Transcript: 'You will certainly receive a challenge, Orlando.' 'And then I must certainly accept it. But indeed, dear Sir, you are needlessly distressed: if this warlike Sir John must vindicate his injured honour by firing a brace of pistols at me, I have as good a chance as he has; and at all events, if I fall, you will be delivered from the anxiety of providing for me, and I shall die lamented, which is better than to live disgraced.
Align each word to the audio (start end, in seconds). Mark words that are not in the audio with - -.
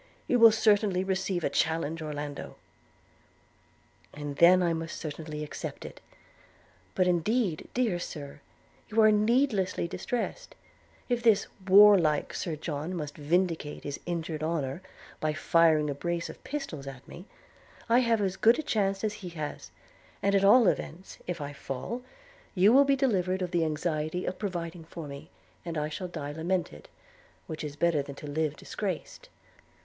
'You 0.25 0.39
will 0.39 0.51
certainly 0.51 1.03
receive 1.03 1.43
a 1.43 1.49
challenge, 1.51 2.01
Orlando.' 2.01 2.55
'And 4.15 4.37
then 4.37 4.63
I 4.63 4.73
must 4.73 4.97
certainly 4.97 5.43
accept 5.43 5.85
it. 5.85 6.01
But 6.95 7.05
indeed, 7.05 7.69
dear 7.75 7.99
Sir, 7.99 8.39
you 8.89 8.99
are 9.01 9.11
needlessly 9.11 9.87
distressed: 9.87 10.55
if 11.07 11.21
this 11.21 11.45
warlike 11.67 12.33
Sir 12.33 12.55
John 12.55 12.95
must 12.95 13.15
vindicate 13.15 13.83
his 13.83 13.99
injured 14.07 14.41
honour 14.41 14.81
by 15.19 15.33
firing 15.33 15.87
a 15.87 15.93
brace 15.93 16.31
of 16.31 16.43
pistols 16.43 16.87
at 16.87 17.07
me, 17.07 17.27
I 17.87 17.99
have 17.99 18.21
as 18.21 18.37
good 18.37 18.57
a 18.57 18.63
chance 18.63 19.03
as 19.03 19.13
he 19.21 19.29
has; 19.29 19.69
and 20.23 20.33
at 20.33 20.43
all 20.43 20.67
events, 20.67 21.19
if 21.27 21.39
I 21.39 21.53
fall, 21.53 22.01
you 22.55 22.73
will 22.73 22.85
be 22.85 22.95
delivered 22.95 23.41
from 23.41 23.51
the 23.51 23.65
anxiety 23.65 24.25
of 24.25 24.39
providing 24.39 24.83
for 24.83 25.07
me, 25.07 25.29
and 25.63 25.77
I 25.77 25.89
shall 25.89 26.07
die 26.07 26.31
lamented, 26.31 26.89
which 27.45 27.63
is 27.63 27.75
better 27.75 28.01
than 28.01 28.15
to 28.15 28.25
live 28.25 28.55
disgraced. 28.55 29.29